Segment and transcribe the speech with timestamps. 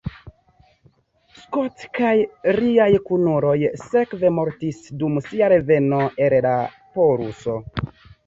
[1.39, 2.13] Scott kaj
[2.55, 3.53] liaj kunuloj
[3.91, 6.57] sekve mortis dum sia reveno el la
[6.97, 7.59] poluso.